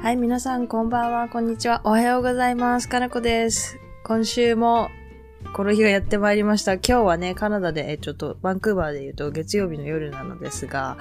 [0.00, 1.80] はい、皆さん、こんばんは、こんにちは。
[1.82, 2.88] おはようございます。
[2.88, 3.80] かなこです。
[4.04, 4.90] 今週も、
[5.54, 6.74] この日がやってまいりました。
[6.74, 10.98] 今日はね、カナダで、ちょっと、バンクーバーで言うと、月曜日の夜なのですが、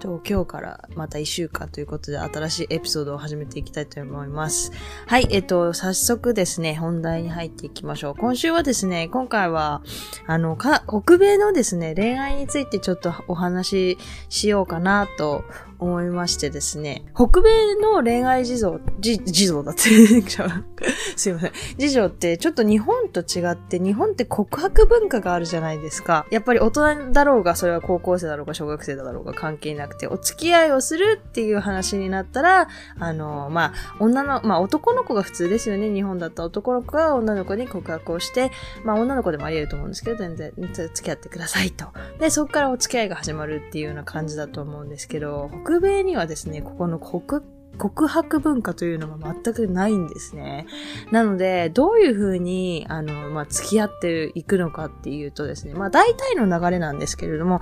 [0.00, 4.72] と今日からまた一週間ということで、新しいエピソードを始めていきたいと思います。
[5.06, 8.14] はい、えっと、早速ですね、本題に入っていきましょう。
[8.16, 9.82] 今週はですね、今回は、
[10.26, 13.98] あの、か、北米のですね、恋愛についてちょっとお話し
[14.30, 15.44] しようかなと
[15.80, 19.80] 思いましてですね、北米の恋愛事情、じ、事情だって、
[21.16, 21.52] すいません。
[21.78, 26.26] 事情ってちょっと日本と違って、日本って告白文化があるじゃないですか。
[26.30, 35.90] やっぱり大人だろうが、それは高校生だろうが、小学生だろうが関係なくて、お付き合いをするっていう話になったら、あの、まあ、女の、まあ、男の子が普通ですよね。
[35.90, 38.50] 日本だった男の子が女の子に告白をして、
[38.84, 41.86] まあ、女の子でもあり得ると思うんですけど、全然、付き合ってくださいと。
[42.18, 47.42] で、そこからお付き合いが始まるっていうような感じだと思うんですけど、北米にはですね、ここの国、
[47.78, 50.66] 告白文化というのが全くないんですね。
[51.12, 57.60] なので、どういうふうに、あの、まあ、付き合っていくのかっていうとですね、まあ、大体の流れなんですけれども、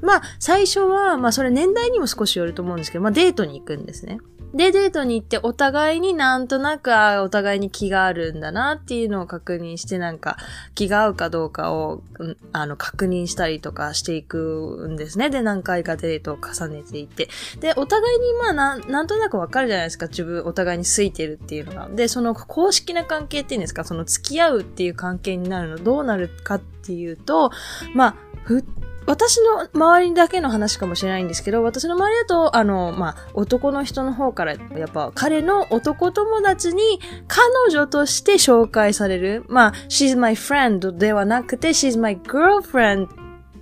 [0.00, 4.20] まあ、最初は、まあ、それ年代にも少しよると思うんですけど、まあ、デートに行くんですね。
[4.54, 10.36] で、デートに行ってお互いになんとなく、あお互いに気があるんだなっていうのを確認して、なんか
[10.74, 15.30] 気が合うかどうかを、うんあの、確認したりとかしていくんですね。
[15.30, 17.28] で、何回かデートを重ねていって。
[17.60, 20.08] で、お互いにまあなん、なんとなくわかるじゃないですか。
[20.08, 21.88] 自分、お互いに好いてるっていうのが。
[21.88, 27.50] で、その公式な関係っていうんですか、その付き合うっていう関係になるのどうなるかっていうと、
[27.94, 28.64] まあ、ふ
[29.06, 36.82] 私の周りだけの話かもしれないんですけど、私の周りだと、あの、まあ、男の人の方から、やっぱ彼の男友達に
[37.26, 39.44] 彼女として紹介される。
[39.48, 43.08] まあ、she's my friend ではなくて、she's my girlfriend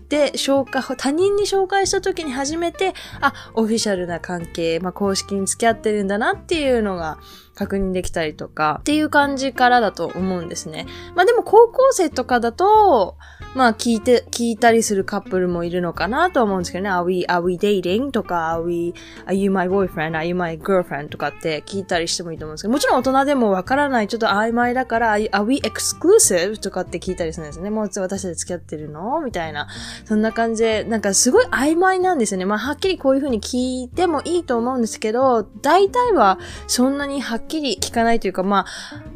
[0.08, 7.18] で紹介、他人に紹介した時に初めて、あ、オフィシャルな関係、まあ、公式に付き合ってるんだなっていうのが
[7.58, 10.86] 確認できたりとか、っていう感じからだと思うんですね。
[11.16, 13.16] まあ、でも高校生とかだと、
[13.54, 16.90] まあ聞いて、聞いたりするカップルもいるのかなと思うんですけどね。
[16.90, 18.12] Are we, are we dating?
[18.12, 18.94] とか、Are we,
[19.26, 20.12] are you my boyfriend?
[20.12, 21.08] Are you my girlfriend?
[21.08, 26.58] とかって聞いたりしてもいいと思うんですけど、もちろん大人でもわからない、ちょっと曖昧だから、Are, you- are we exclusive?
[26.58, 27.70] とかって聞いたりするんですね。
[27.70, 29.66] もう私たち付き合ってるのみたいな。
[30.04, 32.44] そんな感じで、なんかすごい曖昧なんですよね。
[32.44, 38.66] まあはっきりこういう風に聞いてもいいと思うんですけど、大体はそんなにはっきり聞かないというか、まあ、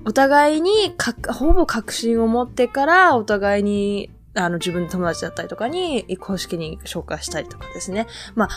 [0.04, 8.06] お互いにか、ほぼ確信を持ってから、お互いに、あの、自分の友達だったりとかに、公式に紹介したりとかですね。
[8.34, 8.48] まあ、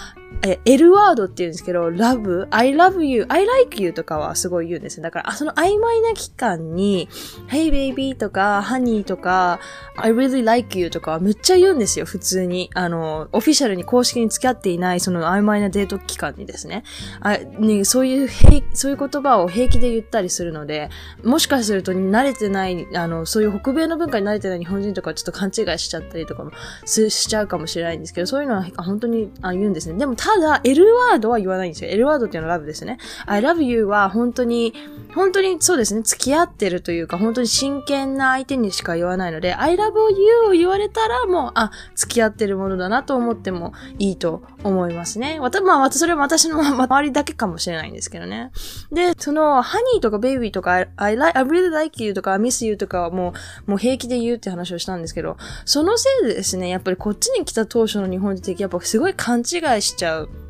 [0.43, 5.03] え、L ワードって言うんですけど、love, I love you, I like you とかはすごい言うんですね。
[5.03, 7.09] だから、その曖昧な期間に、
[7.47, 9.59] Hey baby とか、honey とか、
[9.97, 12.69] I really like you とかはめっちゃ言うんですよ、普通に。
[12.73, 16.83] あの、オフィシャルに公式に付き合っていない、その曖昧なデート期間にですね。
[17.21, 18.29] あねそういう、
[18.73, 20.89] そういう言葉を平気で言ったりするので、
[21.23, 26.51] もしかすると慣れてない、あの、そういう北米の文化に慣れてない日本人とかちょっと勘違いしちゃったりとかも
[26.85, 29.97] しちゃうかもしれないんですけど、そういうのは本当にあ言うんですね。
[29.97, 31.91] でもただ、L ワードは言わないんですよ。
[31.91, 32.97] L ワードっていうのはラブですね。
[33.27, 34.73] I love you は本当に、
[35.13, 45.39] 本当にそうですね、付き合ってるというか、本当に真剣な相手にしか言わないので、I love you を言われたらもう、あ、付き合ってるものだなと思ってもいいと思いますね。
[45.39, 48.51] わた、まあ、それは私の 周りだけかもしれないんですけどね。
[48.91, 53.35] で、その、ハニーとかベイビーとか、I, I, like, I really like you とか、I miss you とかはも
[53.67, 59.41] う、もう平気で言うって話をしたんですけど、そのせいでですね、やっぱりこっちに来た当初の日本人的やっぱすごい勘違
[59.77, 60.14] いしちゃう。
[60.15, 60.44] out.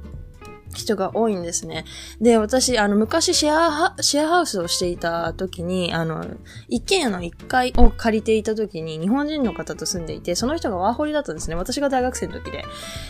[0.75, 1.85] 人が多いんですね。
[2.21, 6.25] で、私、あの、昔シェアハ、シェアハウスをしていた時に、あの、
[6.67, 11.55] 一軒家の一階を借りていた時に、日本人の方と住んでいて、その人がワーホリだったんですね。
[11.55, 12.65] 私が大学生の時で。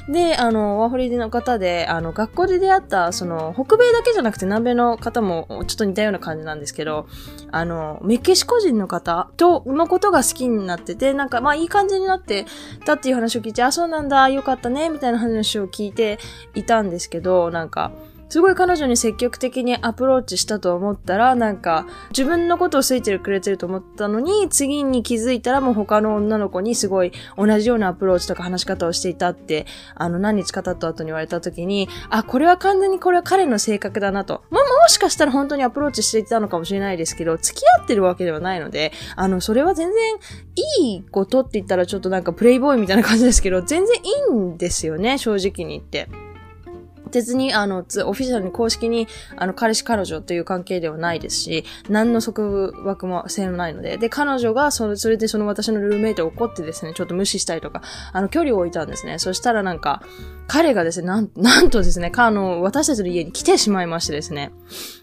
[0.09, 7.07] で、あの、ワーホリの方で、あの、学校で出会った、その、北米だけじゃなくて南米の方も、ちょっと似たような感じなんですけど、
[7.51, 12.45] あの、メキシコ人の方と、のことが好きになってて、なんか、まあ、いい感じになって
[12.85, 16.19] たっていう話を聞いて、あ、そうなんだ、よかったね、みたいな話を聞いて
[16.53, 17.91] いたんですけど、なんか、
[18.27, 34.43] すごい彼女に積極的にアプローチしたと思ったら、なんか、自分のことを好いてくれてると思ったのに、次に気づいたらもう他の女の子にすごい同じようなアプローチとか話し方をしていたって、あの、何日か経った後に言われた時に、あ、これは完全にこれは彼の性格だなと。
[34.49, 40.15] まあ、もしかしたら本当にアプローチしていたのかもしれないですけど、付き合ってるわけではないので、あの、それは全然
[40.81, 46.24] いいことって言ったらちょっとなんかプレイボーイみたいな感じですけど、全然いいんですよね、正直に言って。
[47.11, 57.81] 別に、あの、つオフィシャルに公式に、あの、彼氏彼女という関係ではないですし、何の束縛もせないので、で、彼女が、それ、それでその私のルーメイトを怒ってですね、ちょっと無視したりとか、
[58.13, 59.19] あの、距離を置いたんですね。
[59.19, 60.01] そしたらなんか、
[60.47, 64.51] 彼がですね、なん、 なんとですね、あの、私たちの家に来てしまいましてですね。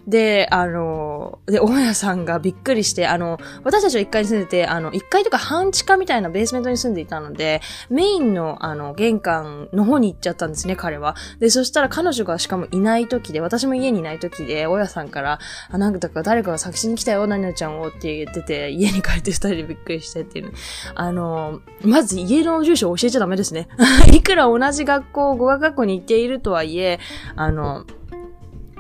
[0.06, 11.16] で、あの、で、大家さんがびっくりして、あの、私たちは1階に住んでて、あの、1階とか半地下みたいなベースメントに住んでいたので、メインの、あの、玄関の方に行っちゃったんですね、彼は。
[11.38, 15.38] で、そしたら彼女がしかもいない時で、私も家にいない時で、大家さんから、
[15.70, 20.52] あ、なんか誰かが作詞に来たよ、何々ちゃんをって言ってて、家に帰って二人でびっくりしてっていう、
[20.94, 23.69] あの、まず家の住所を教えちゃダメですね。
[24.12, 26.99] いくら同じ学校、語学学校に行っているとはいえ、
[27.37, 27.87] あの、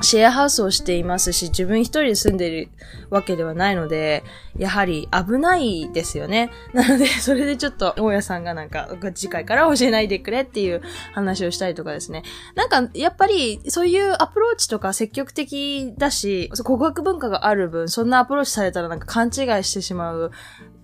[0.02, 2.68] シェアハウスをしていますし、自分一人で住んでる
[3.10, 4.24] わけではないので、
[4.58, 6.50] やはり危ないですよね。
[6.72, 10.82] なので、 それでちょっと、大家さんがなんか、次回から教えないでくれっていう
[11.12, 12.22] 話をしたりとかですね。
[12.54, 19.28] なんか、やっぱり、そういうアプローチとか積極的だし、告白文化がある分、そんなアプローチされたらなんか勘違
[19.60, 20.30] いしてしまう、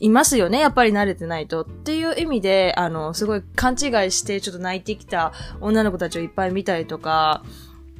[0.01, 0.61] いますよね。
[0.61, 1.63] やっぱり慣れてないと。
[1.63, 7.43] っていう意味で、あの、すごい勘違いしてちょっと泣いてきた女の子たちをいっぱい見たりとか、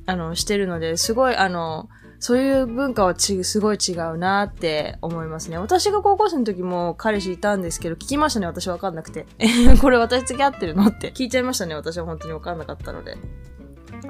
[0.09, 5.59] あの、してるので、すごい、あの、そういう文化はち、すごい違うなって思いますね。
[5.59, 9.27] 私が高校生の時も彼氏いたんですけど、聞きましたね、私わかんなくて。
[9.39, 9.47] え
[9.77, 13.19] これ私付き合ってるのって聞いちゃいましたね、私は本当にわかんなかったので。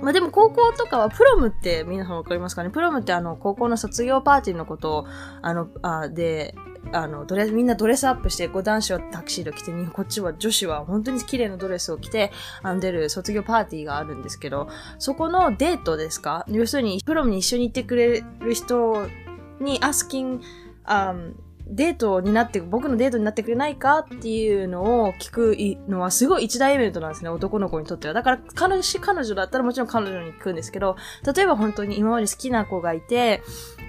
[0.00, 2.70] まあでも高校とかはプロムって皆さんわかりますかね？
[2.70, 5.06] プロムってあの高校の卒業パーティーのことを、
[5.42, 6.54] あの、あで、
[6.92, 12.32] あの、ドレス、みんなドレスアップして、こう男子はタクシード着て、こっちは女子は本当に綺麗なドレスを着て、
[12.62, 14.68] あの、出る卒業パーティーがあるんですけど、
[14.98, 16.44] そこのデートですか？
[16.48, 19.06] 要するに、プロムに一緒に行ってくれる人
[19.60, 20.40] に、アスキン、
[20.84, 21.14] あ
[21.70, 25.56] デートになって、僕のデートになってくれないかっていうのを聞く
[25.88, 28.14] のはすごい一大イベントなんですね、男の子にとっては。
[28.14, 30.96] だから、彼氏、彼女だったらもちろん彼女に聞くんですけど、
[31.34, 33.42] 例えば本当に今まで好きな子がいて、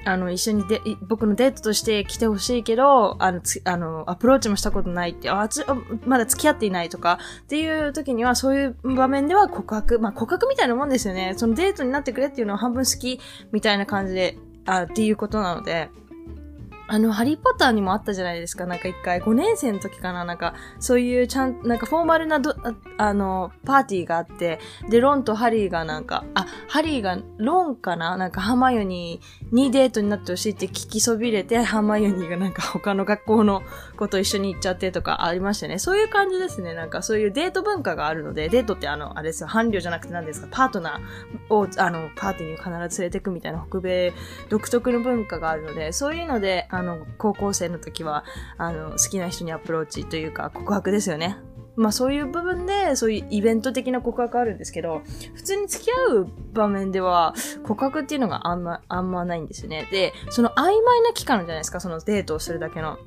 [0.06, 5.66] あの、一緒にで、僕のデートとして来てほしいけど、あの、つあの、アプローチもしたことないって、あ、つ、
[6.06, 11.34] まだ付き合っていないとか、っていう時には、そういう場面では告白、まあ、告白みたいなもんですよね。
[11.38, 13.20] そのデートになってくれっていうのは半分好き、
[13.52, 15.90] みたいな感じで、あ、っていうことなので、
[16.92, 18.66] あの、ハリーポッターにもあったじゃないですか。
[18.66, 24.60] なんか一回、5年生の時かななんか、そういうちゃん、なんかフォーマルなど、ああの、パーティーがあって、
[24.90, 28.18] で、ロンとハリーがなんか、あ、ハリーが、ロンかな？
[28.18, 33.62] なんかハマヨニーにデートになってほしいって聞きそびれて、ハマヨニーがなんか他の学校の
[33.96, 35.78] 子と一緒に行っちゃってとかありましたね。
[35.78, 36.74] そういう感じですね。
[36.74, 44.14] なんかそういうデート文化があるので、デートってあの、あれですよ、伴侶じゃなくて何ですか、パートナーを、あの、パーティーに必ず連れてくみたいな北米
[44.50, 48.24] 独特の文化があるので、そういうので、ああの、高校生の時は、
[48.58, 51.38] あの、好きな人にアプローチというか、告白ですよね。
[51.76, 55.02] まあそういう部分で、そういうイベント的な告白あるんですけど、
[55.34, 57.34] 普通に付き合う場面では、
[57.64, 59.88] 告白っていうのがあんま、あんまないんですよね。
[59.92, 62.98] で、その曖昧な期間じゃないですか、そのデートをするだけの。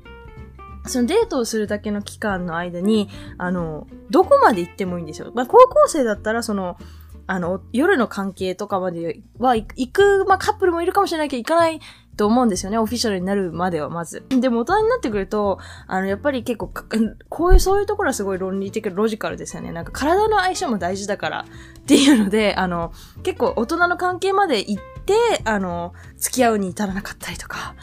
[0.85, 5.31] そのデートをするだけの期間の間に、あの、どこまで行ってもいいんですよ。
[5.33, 6.77] まあ高校生だったら、その、
[7.25, 11.79] あの、夜の関係とかまでは行く、まあカップルもいるかもしれないけど行かない
[12.15, 12.77] と思うんですよね。
[12.77, 14.23] オフィシャルになるまでは、まず。
[14.29, 16.71] でも、大人になってくると、あの、やっぱり結構、
[17.29, 19.71] こういう、そういうところはすごい論理的、ロジカルですよね。
[19.71, 21.45] なんか、体の相性も大事だから、
[21.79, 22.91] っていうので、あの、
[23.23, 25.13] 結構、大人の関係まで行って、
[25.45, 27.75] あの、付き合うに至らなかったりとか、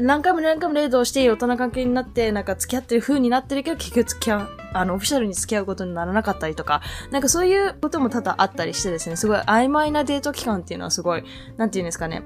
[0.00, 6.80] 何回も何回もレードをして大人関係になって、なんか付き合ってる風になってるけど、結局付き合う、あの、オフィシャルに付き合うことにならなかったりとか、
[7.10, 11.24] なんかそういうことも多々あったりしてですね、すごい曖昧なデート期間っていうのはすごい、
[11.58, 12.22] なんていうんですかね、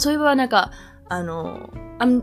[0.00, 0.72] そういえばなんか、
[1.08, 2.22] あの、I'm,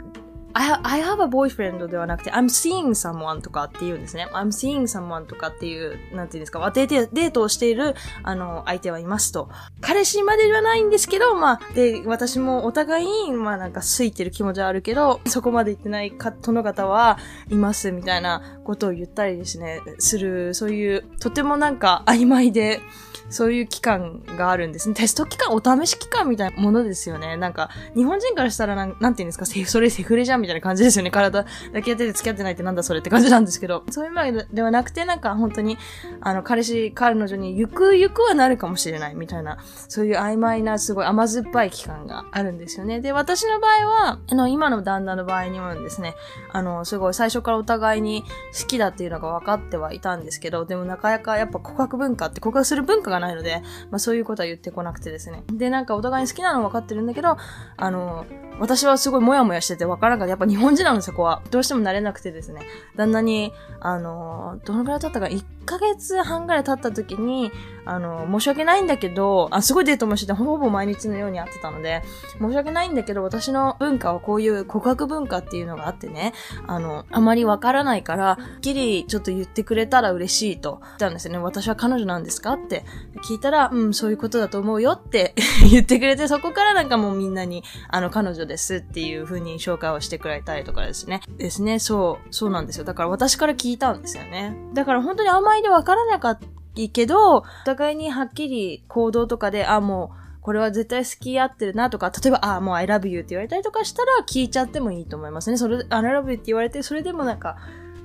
[0.58, 4.28] I, I have a boyfriend ではなくて、I'm seeing someone とかっていうんですね。
[4.34, 9.50] I'm seeing someone とかっていう、なんていうんですか、デーデートをしている、あの、相手はいますと。
[9.82, 22.82] 彼氏までではないんですけど、まあ、で、私もお互い、まあなんか、好いてる気持ちはあるけど、そこまで行ってないか、殿方はいます、みたいなことを言ったりですね、する、そういう、とてもなんか曖昧で、
[23.30, 24.96] そういう期間があるんですね。
[24.96, 27.36] テスト期間、お試し期間みたいなものですよね。
[27.36, 31.12] なんか、日本人からしたらなん、なんて言うんですか、それセフレじゃんみたいなたいな感じですよね。
[31.12, 35.78] 体だけやってて付き合ってないってなんだそれって感じなんですけど、そういうわけではなくて、なんか本当に、
[36.22, 43.00] あの、彼氏、彼女にゆくゆくはなるかもしれないみたいな、そういう曖昧な、すごい甘酸っぱい期間があるんですよね。
[43.00, 46.16] で、私の場合は、あの、今の旦那の場合にもですね、
[46.52, 48.24] あの、すごい最初からお互いに
[48.60, 53.62] 好きだっていうのが分かってはいたんですけど、でもなかなかやっぱ告白文化って告白する文化がないので、
[53.92, 55.44] まあそういうことは言ってこなくてですね。
[55.52, 57.38] で、なんかお互いに好きなの分かってるんだけど、
[57.78, 58.26] あの、
[58.60, 60.27] 私はすごいモヤモヤしてて分からなかった。
[60.30, 61.42] やっぱ日本人なんですよこは。
[61.52, 62.62] どうしても慣れなくてですね。
[62.96, 65.28] 旦那に、あの、どのくらい経ったか、
[65.68, 67.52] ヶ月半ぐらい経った時に、
[67.86, 72.04] あの、申し訳ないんだけど、あ、すごいデートもしてて、ほぼ毎日のように会ってたので、
[72.40, 76.34] 申し訳ないんだけど、私の文化はこういう告白文化っていうのがあってね、
[76.66, 81.40] あの、あまりわからないから、っきりちょっと言ってくれたら嬉しいと言ったんですよね。
[81.40, 82.84] 私は彼女なんですかって
[83.24, 85.34] 聞いたら、うん、そういうことだと思うよって
[85.70, 91.22] 言ってくれて、そこからなんかもうみんなに、あの、彼女ですっていう風に紹介をしてくれたりとかですね。
[91.38, 92.84] ですね、そう、そうなんですよ。
[92.84, 94.56] だから私から聞いたんですよね。
[94.74, 96.48] だから本当に甘いでわからなかった
[96.94, 105.58] けど、お互いにはっきり行動とかで、あ、もう、これは絶対好き合ってるなとか、例えば、あ、もう I love you って言われたりとかしたら聞いちゃってもいいと思いますね。
[105.58, 107.58] それ、I love you って言われて、それでもなんか、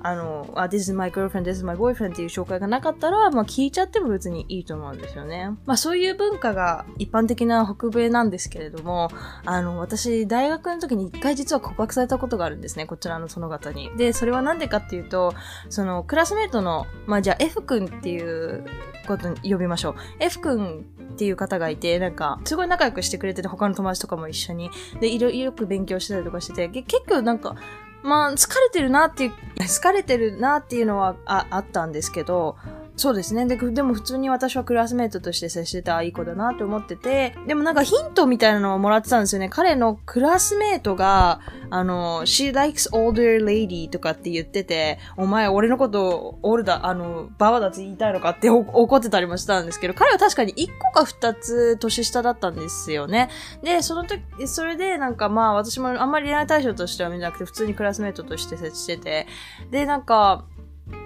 [0.05, 5.51] あの、あ、this is my girlfriend, this is my boyfriend っていう紹介がなかったら、まあ聞いちゃっても別にいいと思うんですよね。
[5.65, 9.11] まあそういう文化が一般的な北米なんですけれども、
[9.45, 13.91] あの、私、大学の時に一回実は告白されたことがあるんですね、こちらのその方に。
[13.97, 15.35] で、それはなんでかっていうと、
[15.69, 18.65] その、クラスメートの、まあじゃあ F 君っていう
[19.07, 19.95] ことに呼びましょう。
[20.21, 24.71] F 君っていう方がいて、なんか、すごい仲良くしてくれてて、他の友達とかも一緒に。
[25.01, 27.55] で、いろいろよく勉強してたりとかしてて、結構なんか、
[28.03, 29.33] まあ、疲れてるなっていう、
[29.63, 32.57] 疲れてるなっていうのはああったんですけど、
[32.95, 33.47] そうですね。
[33.47, 39.49] で、でも普通に私はクラスメートとして接してたいい子だなって思ってて、でもなんかヒントみたいなのをもらってたんですよね。
[39.49, 53.31] 彼のクラスメートが、あの、she likes older lady とかって言ってて、お前俺のことオールだ、あの、ババだって言いたいのかって怒ってたりもしたんですけど、彼は確かに1個か2つ年下だったんですよね。
[53.63, 59.27] で、その時、それでなんかまあ私もあんまり恋愛対象としては見なくて、普通にクラスメートとして接してて、
[59.71, 60.45] で、なんか、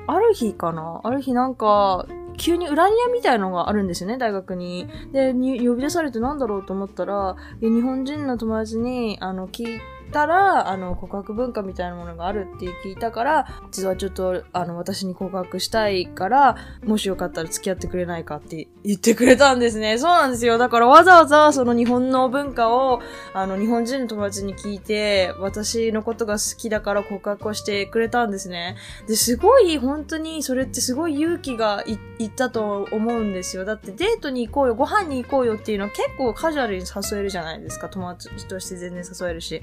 [0.07, 1.01] ある日かな？
[1.05, 4.87] ある日なんか、急に裏庭みたいのがあるんですよね、大学に。
[5.13, 19.99] で、に呼び出されてなんだろうと思ったら、日本人の友達に、あの、聞いてたら、あの、告白文化みたいなものがあるって聞いたから、実はちょっと、あの、私に告白したいから、もしよかったら付き合ってくれないかって言ってくれたんですね。
[19.99, 20.59] そうなんですよ。
[20.59, 23.01] だからわざわざその日本の文化を、
[23.35, 28.77] あの、日本人の友達に聞いて、私のことが好きだから告白をしてくれたんですね。
[29.07, 33.65] で、すごい、本当に、それってすごい勇気がいいったと思うんですよ。
[33.65, 37.89] だってデートに行こうよ、ご飯に行こうよっていうのは結構カジュアルに誘えるじゃないですか。
[37.89, 39.63] 友達として全然誘えるし。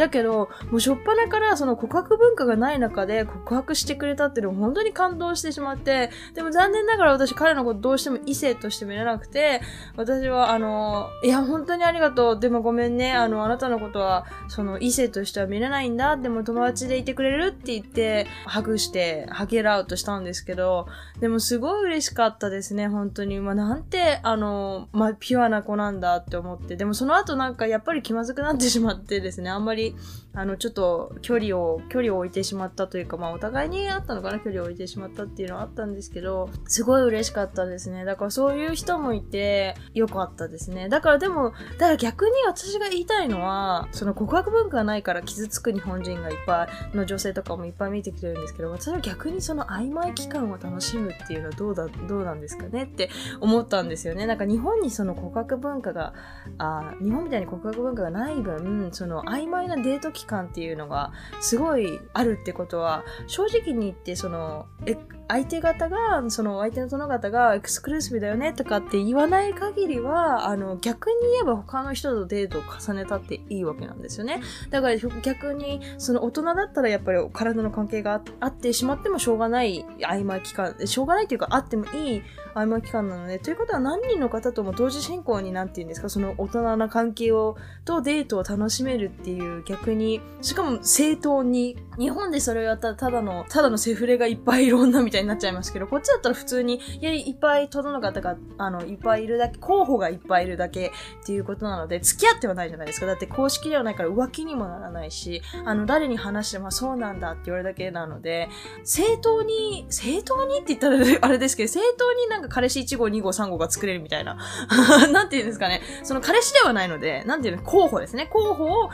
[0.00, 9.60] だけど、もうしょっぱなからその告白文化がない中で告白してくれたっていうのを本当に感動してしまって、でも残念ながら私彼のことどうしても異性として見れなくて、
[9.96, 12.40] 私はあの、いや本当にありがとう。
[12.40, 13.12] でもごめんね。
[13.12, 16.16] あの、あなたのことはその異性としては見れないんだ。
[16.16, 20.88] でも友達でいてくれるって言って、ハグして、ハゲラウトしたんですけど、
[21.20, 22.88] でもすごい嬉しかったですね。
[22.88, 23.38] 本当に。
[23.40, 26.76] まあ、なんて、あの、まあ、ピュアな子なんだって思って。
[26.76, 29.50] でもその後なんかやっぱり気まずくなってしまってですね。
[29.50, 30.29] あんまり right.
[30.32, 38.04] あの、ちょっと距離を、距離を置いてしまったというか、まあお互いにあったのかな、距離を置いてしまったっていうのはあったんですけど、すごい嬉しかったですね。
[38.04, 40.88] だからそういう人もいて、よかったですね。
[40.88, 53.10] だからでも、だから逆に私が言いたいのは、その告白文化がないから傷つく日本人がいっぱいの女性とかもいっぱい見てきてるんですけど、私は逆にその曖昧期間を楽しむっていうのはどうだ、どうなんですかねって
[53.40, 54.26] 思ったんですよね。
[54.26, 56.14] なんか日本にその告白文化が、
[56.58, 64.96] あ日本みたいに告白文化がない分、その曖昧なデート期間っていうのがすごいあるってことは、正直に言ってその、え、
[65.28, 74.42] 相手方が、その相手の殿方がエクスクルーシブだよねとかって言わない限りは、あの、逆に言えば他の人とデートを重ねたっていいわけなんですよね。
[74.70, 82.22] だから逆に、その大人だったらやっぱり体の関係があってしまってもしょうがない曖昧期間、しょうがないというかあってもいい
[82.54, 103.06] 曖昧期間なので、ということは何人の方とも同時進行になんて言うんですか、その大人な関係を、とデートを楽しめるっていう逆に、しかも正当に、日本でそれをやったらただの、ただのセフレがいっぱいいる女みたいになっちゃいますけど、こっちだったら普通に、いや、いっぱい殿の方が、あの、いっぱいいるだけ、候補がいっぱいいるだけっていうことなので、付き合ってはないじゃないですか。
[103.06, 108.48] だって公式ではないから浮気にもならないし、あの、誰に話してもそうなんだって言われるだけなので、
[108.84, 114.36] 正当に、正当にって言ったらあれですけど、正当になんかなんか彼氏1号、2号、3号が作れるみたいな。
[115.12, 115.82] なんて言うんですかね。
[116.02, 118.26] その彼氏ではないので、なんていうの、候補ですね。
[118.32, 118.90] 候補を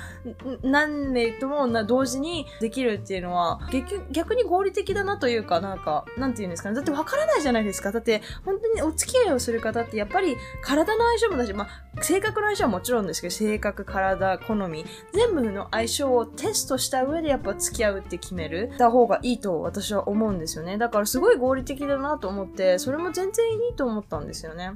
[0.62, 3.60] 何名とも同時にできるっていうのは、
[4.10, 6.74] 逆に合理的だなというか、なんか、なんて言うんですかね。
[6.74, 7.92] だってわからないじゃないですか。
[7.92, 20.78] だって、本当にお付き合いをする方って、やっぱり体の相性もだし、まあ、性格の相性はもちろんですけど、性格、体、好み、全部の相性をテストした上でやっぱ付き合うって決める、た方がいいと私は思うんですよね。
[20.78, 24.73] だからすごい合理的だなと思って、それも全然いいと思ったんですよね。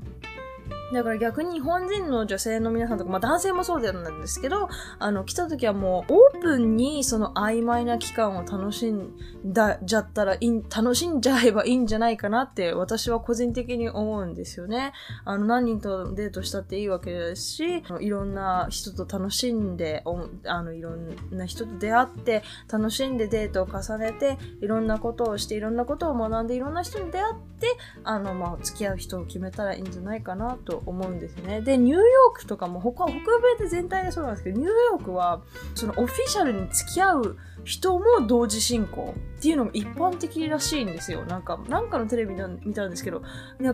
[0.92, 4.68] だから逆に日本人の女性の皆さんとか、まあ男性もそうでなんですけど、
[4.98, 9.10] あの、来た時はもうオープンにその曖昧な期間を楽しん
[9.44, 14.92] だ、じゃったらいい、楽しんじゃえばいいんじゃないかなって私は個人的に思うんですよね。
[15.24, 20.02] あの、何人とデートしたっていいわけですし、いろんな人と楽しんで、
[20.44, 27.68] あの、いろんな人と出会って、楽しんでデートを重ねて、いろんなことをして、いろんなことを学んで、いろんな人に出会って、
[28.04, 31.60] あの、まあ、付き合う人を決めたらいいんじゃないかなと思うんですね。
[31.60, 33.20] で、ニューヨークとかも他、北米
[33.58, 35.42] で全体でそうなんですけど、ニューヨークは、
[35.74, 41.24] そのオフィシャルに付き合う人も同時進行っていうのも一般的らしいんですよ。
[41.24, 43.22] なんか、なんかのテレビで見たんですけど、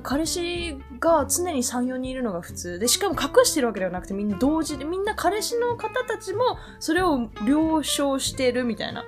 [0.03, 9.05] 彼氏が常に3、4人いるのが普通で、しかも隠してるわけではなくてみんな同時で、みんな彼氏の方たちもそれを了承してるみたいな。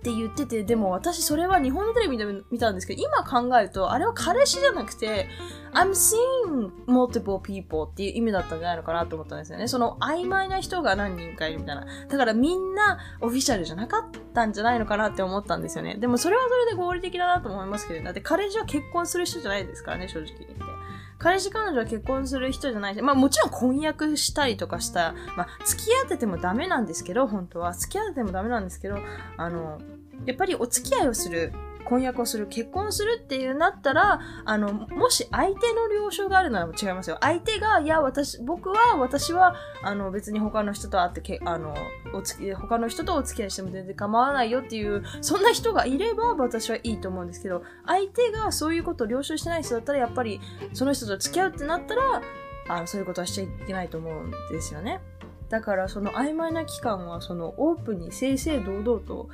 [0.00, 5.28] って言ってて、でも私それは日本のテレビで見たんですけど、今考えると、あれは彼氏じゃなくて、
[5.74, 9.68] I'm seeing multiple people っていう意味だったんじゃないのかなと思ったんですよね。
[9.68, 11.86] その曖昧な人が何人かいるみたいな。
[12.08, 15.96] だからみんなオフィシャルじゃなかったんじゃないのかなって思ったんですよね。
[15.96, 20.79] でもそれはそれで合理的だなと思いますけど、だって彼氏は結婚する人じゃないですからね、正直言って。
[21.20, 27.74] 彼氏彼女は結婚する人じゃないし、まあもちろん婚約したりとかした、まあ付き合っててもダメなんですけど、本当は。
[27.74, 28.96] 付き合っててもダメなんですけど、
[29.36, 29.78] あの、
[30.24, 31.52] やっぱりお付き合いをする
[31.90, 37.18] 婚約をする、結婚するっていうなったら、あの、もし相手の了承があるなら違いますよ。
[37.20, 41.74] 相手が、いや、私、僕は、私は、あの、別に他の人と会ってけ、あの、
[42.14, 50.40] おつき、他の人とお付き合いしても全然構わないよっていう、そんな人がいれば、私はいいと思うんですけど、相手がそういうことを了承してない人だったら、やっぱり、
[50.72, 52.22] その人と付き合うってなったら、
[52.68, 55.00] あの、そういうことはしちゃいけないと思うんですよね。
[55.48, 59.28] だから、その曖昧な期間は、その、オープンに正々堂々と、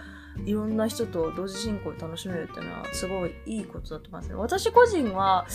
[0.45, 4.35] いろんな人と同時進行で楽しめるっていうのはすごいいいことだと思いますね。
[4.35, 5.47] 私個人は、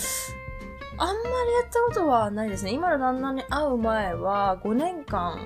[0.98, 2.72] あんまりやったことはないですね。
[2.72, 5.38] 今の旦那に会う前は5年間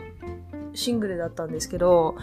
[0.74, 2.16] シングルだったんですけど、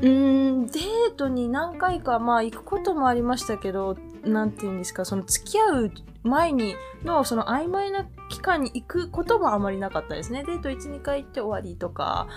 [0.00, 3.96] うーん、デートに何回かまあ行くこともありましたけど、
[4.28, 5.92] なんて言うんですか、その付き合う
[6.22, 10.44] 前にのその曖昧な期間に行くこともあまりなかったですね。
[10.44, 12.28] デート1、2回行って終わりとか、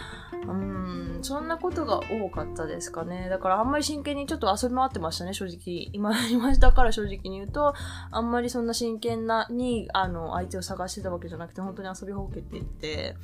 [0.47, 3.27] うん、そんなことが多かったですかね。
[3.29, 5.89] だからあんまり真剣にちょっと遊び回ってましたね、正直。
[5.93, 7.73] 今、今だから正直に言うと、
[8.11, 13.15] あんまりそんな真剣なに、あの、相手を探してたわけじゃなくて、本当に遊びほうけていって、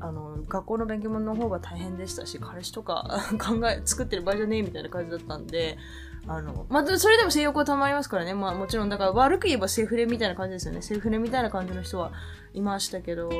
[0.00, 5.78] あの、学校の勉強の方が大変でしたし、彼氏とか考え、作ってる場合じゃねえみたいな感じだったんで、
[6.28, 8.34] あの、まあ、それでも性欲はたまりますからね。
[8.34, 10.82] まあ、もちろん、だから悪く言えばセフレみたいな感じですよね。
[10.82, 12.12] セフレみたいな感じの人は
[12.52, 13.30] いましたけど、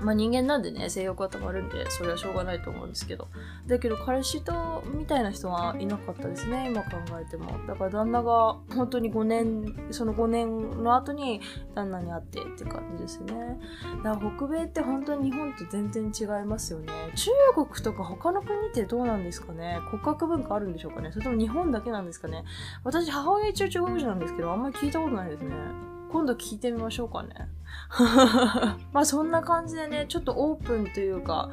[0.00, 3.28] まあ人間なんでね、性欲はたまるんで、それはしょうがないと思うんですけど。
[3.66, 7.52] だけど、彼氏と、みたいな人はいなかったですね、今考えても。
[7.66, 11.40] だから旦那が、本当に5年、その5年の後に
[11.74, 13.58] 旦那に会ってって感じですね。
[14.02, 16.92] だから北米って本当に日本と全然違いますよね。
[17.14, 22.44] 中国とか他の国ってどうなんですかね骨格文化あるんでしょうかねそれとも日本だけなんですかね
[22.84, 25.89] 私、母親一応中国人なんですけど、あんまり聞いたことないですね。
[26.10, 27.28] 今度聞いてみましょうかね。
[28.92, 31.50] まあそんな感じでね、ちょっとオープンというか、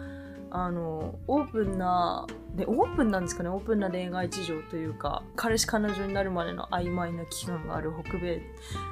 [0.49, 8.41] あの、オープンな、で、オープンなんですかねオープンな恋愛事情というか、彼氏彼女になるまでの曖昧な期間がある北米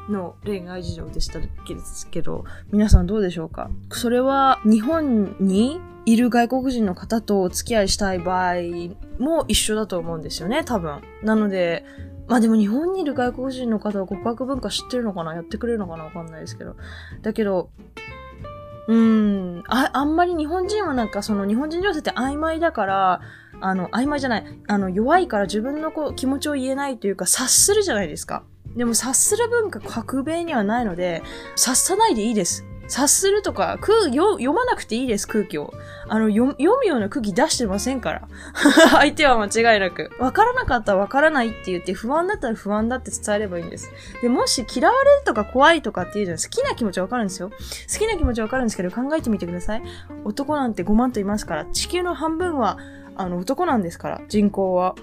[0.10, 1.50] の恋愛事情でしたで
[1.80, 3.70] すけど、皆さんどうでしょうか？
[3.92, 8.56] それは日本にいる外国人の方とお付き合いしたい場合
[9.18, 11.02] も一緒だと思うんですよね、多分。
[11.24, 11.84] なので、
[12.28, 15.36] まあでも日本にいる外国人の方は告白文化知ってるのかな？
[15.36, 16.06] やってくれるのかな？
[16.06, 16.76] わかんないですけど。
[17.22, 17.70] だけど、
[18.88, 23.22] うん、あ、あんまり日本人はなんかその日本人女性って曖昧だから、
[23.62, 28.44] あの、曖昧じゃない、あの、弱いから自分のこう気持ちを言えないというか、察するじゃないですか。
[28.76, 31.24] でも察する文化、革米にはないので、
[31.56, 32.66] 察さないでいいです。
[32.88, 35.74] 察するとか、空、読まなくていいです、空気を。
[36.08, 38.28] あの、読むような空気出してませんから。
[38.92, 40.12] 相手は間違いなく。
[40.20, 43.92] わからなかったらわからないって言って、不安だったら不安だって伝えればいいんです。
[44.22, 47.50] で、もし嫌われるとか怖いとかっていうじゃん好きな気持ちわかるんですよ。
[47.50, 49.84] 好きな気持ちわかるんですけど、考えてみてください。
[50.24, 52.78] 男なんて5万といますから、地球の半分は、
[53.16, 54.96] あの、男なんですから、人口は。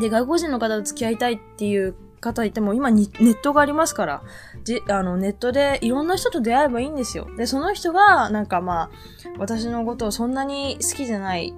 [0.00, 4.22] で、外国人の方と付き合いたいっていう方いても、今にネットがありますから、
[4.64, 7.28] じ、あの、ネットでいろんな人と出会えばいいんですよ。
[7.36, 8.90] で、その人が、なんかまあ、
[9.38, 11.54] 私のことをそんなに好きじゃない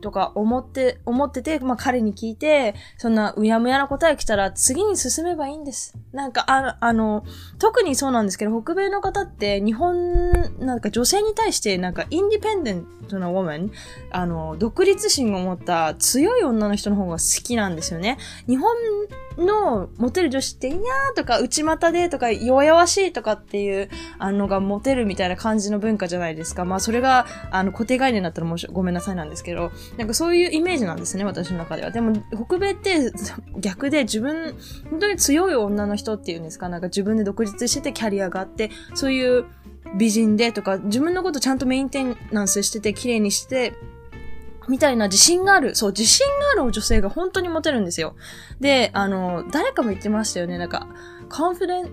[0.00, 5.94] とか思って、思ってて、まあ彼に聞いて、そんなうやむやな答え来たら次に進めばいいんです。
[6.12, 7.24] なんか、ああの、
[7.58, 13.70] 特にそうなんですけど、北米の方って日本、なんか女性に対してなんかインディペンデントなウォメン、
[14.10, 18.18] あの、独立心を持った強い女の人の方が好きなんですよね。
[18.46, 18.74] 日本
[19.40, 20.80] のモテる女子って、いやー
[21.16, 26.64] とか内股でとか弱々しいとかっていうあのがモテるみたいな感じの文化じゃないですか。
[26.64, 31.90] まあそれがあの固定概念だったらもしごめんなさいなんですけど、なんかそういうイメージなんですね、私の中では。
[31.90, 32.12] でも
[32.46, 33.12] 北米って
[33.58, 34.54] 逆で自分、
[34.90, 39.44] 本当に強い女の人っていうんですか、なんか自分で独立しててキャリアがあって、そういう
[39.96, 43.74] 美人でとか、自分のことちゃんとメインテナンスしてて、綺麗にして、
[44.70, 48.14] みたいな自信がある、そう、自信がある女性が本当にモテるんですよ。
[48.60, 50.56] で、あの、誰かも言ってましたよね。
[50.56, 50.86] なんか、
[51.28, 51.90] confidence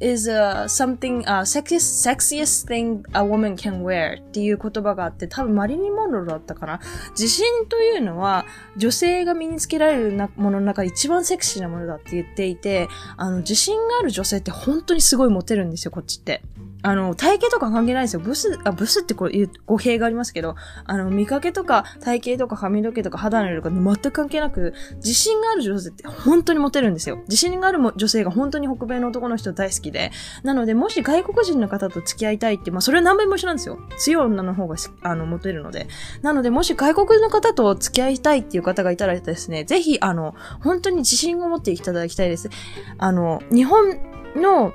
[0.00, 6.80] is a something, a sexiest, sexiest thing a woman can wear っていう言葉があって、多分マリリン・モンローだったかな。
[7.10, 16.42] 自信というのは、女性が身につけられるものの中で一番セクシーなものだって言っていて、あの、自信がある女性って本当にすごいモテるんですよ、こっちって。
[16.82, 18.20] あの、体型とか関係ないんですよ。
[18.20, 27.18] ブス、あ、ブスってこういう語弊がありますけど、あの、見かけとか体型とか髪の毛とか肌の色とか全く関係なく、自信がある女性って本当にモテるんですよ。
[27.24, 30.12] 自信がある女性が本当に北米の男の人大好きで。
[30.42, 33.78] なので、もし外国人の方と付き合いたいって、まあ、それは何倍も一緒なんですよ。
[33.98, 35.88] 強い女の方が、あの、モテるので。
[36.22, 42.50] なので、もし外国の方と付き合いたいっていう方がいたらですね、ぜひ、あの、本当に自信を持っていただきたいです。
[42.98, 43.98] あの、日本
[44.36, 44.72] の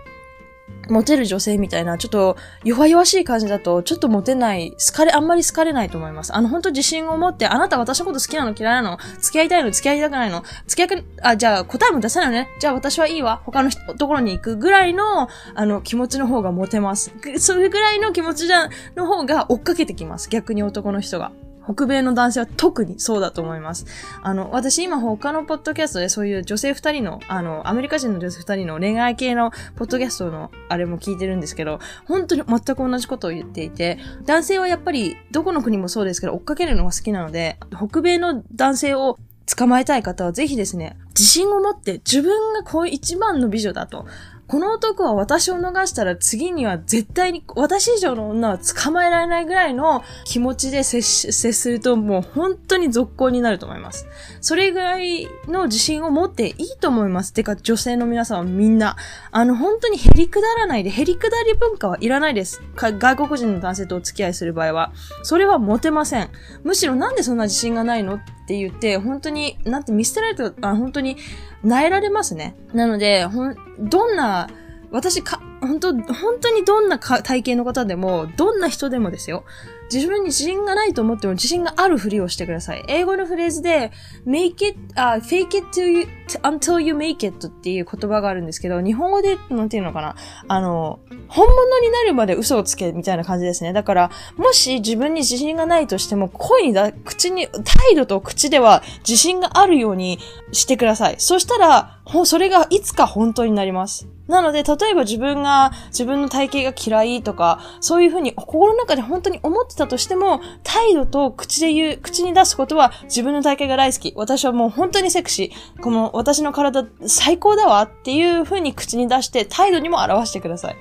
[0.89, 6.35] モテる女性みたいな、ちょっと弱々しい感じだと、ちょっとモテない、好かれ、あんまり好かれないと思います。
[6.35, 12.49] あの、本当自信を持って、あなた私のこと好きなの嫌いなの付き合いたいの付き合いたくないの付き合いあ、じゃあ答えも出せないのね。
[12.59, 13.41] じゃあ私はいいわ。
[13.45, 17.11] 他のところに行くぐらいの、あの、気持ちの方がモテます。
[17.39, 20.29] それぐらいの気持ちじゃ、の方が追っかけてきます。
[20.29, 21.31] 逆に男の人が。
[21.65, 23.85] 北米の男性は特にそうだと思います。
[24.21, 44.05] あの、私今他のポッドキャストでそういう女性二人の、あの、アメリカ人の女性二人の恋愛系のポッドキャストのあれも聞いてるんですけど、本当に全く同じことを言っていて、男性はやっぱりどこの国もそうですけど追っかけるのが好きなので、北米の男性を捕まえたい方はぜひですね、自信を持って自分がこう一番の美女だと。
[44.47, 54.07] この男は私を逃したら次には絶対に私以上の女は捕まえられないぐらいの気持ちで接接するともう本当に続行になると思います。
[54.41, 57.33] それぐらいの自信を持っていいと思います。
[57.33, 58.95] てか女性の皆さんはみんな。
[59.31, 62.61] あの本当にへりくだらないで、へりくだり文化はいらないです。
[62.75, 64.93] 外国人の男性とお付き合いする場合は。
[65.23, 66.29] それはモテません。
[66.63, 68.15] むしろなんでそんな自信がないの？
[68.15, 71.17] って言って、本当に、なんて見捨てられた、あ本当に、
[71.63, 72.55] 萎えられますね。
[72.73, 74.49] なので、ほん、どんな、
[74.91, 79.43] 私か、本当本当にどんな体型の方でも、どんな人でもですよ。
[79.91, 82.83] 自分に自信がないと思っても自信があるふりをしてください。
[82.87, 83.91] 英語のフレーズで、
[84.25, 86.07] make it, uh, fake it to you,
[86.43, 90.15] until you make it っていう言葉があるんですけど、日本語で、なんていうのかな？
[90.47, 93.73] あの、本物になるまで嘘をつけみたいな感じですね。
[93.73, 100.19] だから、もし自分に自信がないとしても、声にだ、口に、態度と口では自信があるように
[100.51, 101.15] してください。
[101.17, 104.07] そしたら、ほそれがいつか本当になります。
[104.27, 114.13] なので、例えば自分が、自分の体型が嫌いとか、そういうふうに心の中で本当に思ってたとしても、態度と口で言う、口に出すことは自分の体型が大好き。
[114.15, 115.81] 私はもう本当にセクシー。
[115.81, 120.75] この私の体最高だわっていうふうに口に出して態度にも表してください。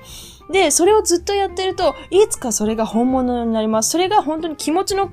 [0.51, 3.89] で、それをずっとやってると、いつかそれが本物になります。
[3.89, 5.09] それが本当に気持ちの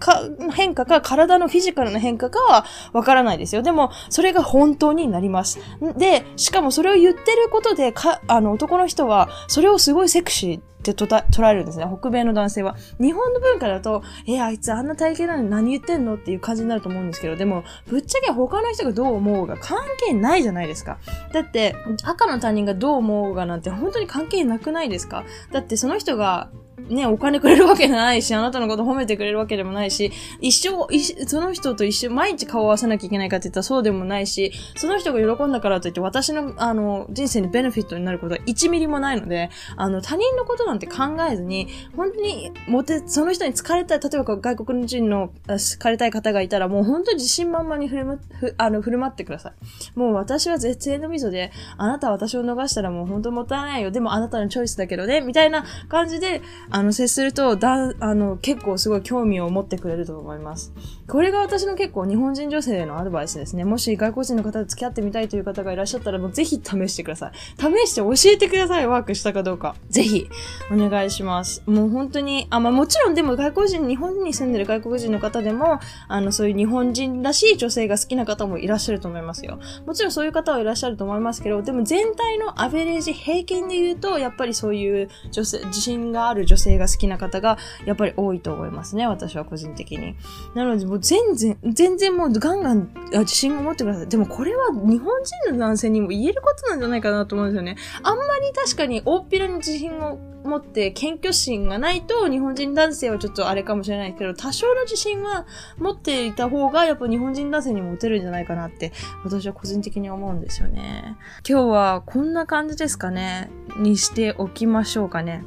[0.52, 3.62] 変化か、体のフィジカルの変化かはわからないですよ。
[3.62, 5.58] でも、それが本当になります。
[5.96, 11.86] で、しかもそれを言ってることで、か、あの、男の人は、それをすごいセクシーって捉えるんですね。
[11.86, 12.76] 北米の男性は。
[13.00, 20.98] 日本の文化だと、え、あいつあんな体型なのに何言ってんのっていう感じになると思うんですけど、でも、ぶっちゃけ他の人がどう思うが関係ないじゃないですか。
[21.32, 25.24] だって、赤の他人がどう思うがなんて本当に関係なくないですか？
[25.52, 48.18] だってその人がね、お金くれるわけじゃないし、あなたのこと褒めてくれるわけでもないし、一生、その人と一緒、毎日顔を合わせなきゃいけないかって言ったらそうでもないし、その人が喜んだからといって私の、あの、人生にベネフィットになることは1ミリもないので、あの、他人のことなんて考えずに、本当に、モテ、その人に疲れたい、例えば外国人の疲れたい方がいたら、もう本当に自信満々に振る舞、
[48.56, 49.98] あの、振る舞ってください。
[49.98, 53.90] もう私は絶世の溝で、あなたは私を逃したらもう本当もったいないよ。
[53.90, 60.72] でもあなたのチョイスだけどね、みたいな感じで、あの、接すると、だ、あの、結構すごい興味を持ってくれると思います。
[61.08, 63.64] これが私の結構日本人女性へのアドバイスですね。
[63.64, 67.32] もし外国人の方と付き合ってみたいという方がいらっしゃったら、もうぜひ試してください。
[67.58, 68.86] 試して教えてください。
[68.86, 69.74] ワークしたかどうか。
[69.90, 70.28] ぜひ、
[70.70, 71.62] お願いします。
[71.66, 79.58] もう本当に、あ、まあもちろんでも外国人、日本に住んでる外国人の方でも、あの、そういう日本人らしい女性が好きな方もいらっしゃると思いますよ。
[79.86, 89.06] もちろんそういう方はいらっしゃると思いますけど、でも全体のアベレージ平均で言うと、やっぱりそういう女性、自信がある女性女性が好きな方がやっぱり多いと思いますね。
[89.06, 90.16] 私は個人的に。
[90.54, 94.08] なので、もう全然、全然もうガンガン自信を持ってください。
[94.08, 97.76] でもこれは日本人の男性にも言えることなんじゃないかなと思うんですよね。
[98.02, 105.46] あんまり確かに大っぴらに自信を持って謙虚心がないと日本人男性はちょっとあれかもしれないけど、多少の自信は
[105.78, 108.92] 持っていた方がやっぱ日本人男性にモテるんじゃないかなって
[109.24, 111.16] 私は個人的に思うんですよね。
[111.48, 113.50] 今日はこんな感じですかね。
[113.78, 115.44] にしておきましょうかね。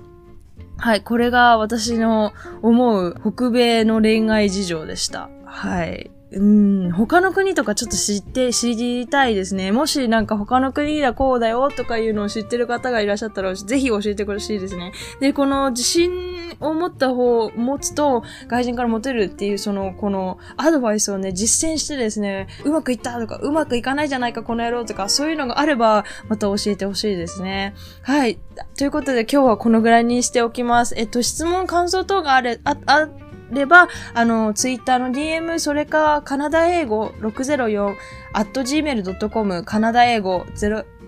[0.78, 5.30] はい、これが私の思う北米の恋愛事情でした。
[5.46, 6.12] はい。
[6.36, 9.71] うん、他の国とかちょっと知って、知りたいですね。
[9.71, 14.91] もしなんか他の国だこうだよとかいうのを知ってる方がいらっしゃったら、ぜひ教えてほしいですね。
[15.21, 27.76] で、この自信を持った方を、持つと外人からモテるっていう、その、このアドバイスをね、実践してですね、うまくいったとか、うまくいかないじゃないか、この野郎とか、そういうのがあれば、また教えてほしいですね。
[28.02, 28.39] はい。
[28.78, 30.95] ということで今日はこのぐらいにしておきます。
[30.98, 33.08] えっと、質問、感想等があれ、あ、あ、
[33.56, 37.96] れば、あの、ツイッターの DM、それか、カナダ英語604、
[38.34, 40.46] at gmail.com、カナダ英語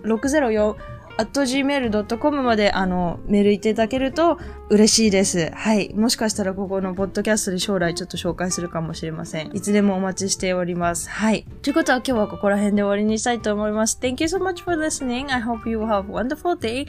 [0.03, 0.75] 604、
[1.17, 5.51] at gmail.com まで、あの、メールいただけると嬉しいです。
[5.53, 5.93] はい。
[5.95, 9.55] もしかしたらここのポッドキャストで将来ちょっと紹介するかもしれません。
[9.55, 11.09] いつでもお待ちしております。
[11.09, 11.45] はい。
[11.63, 13.97] ということは今日はここら辺で終わりにしたいと思います。
[13.99, 15.33] Thank you so much for listening.
[15.33, 16.87] I hope you have a wonderful day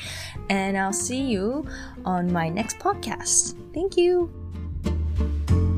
[0.51, 1.65] and I'll see you
[2.05, 3.57] on my next podcast.
[3.73, 4.48] Thank you.
[5.19, 5.78] thank you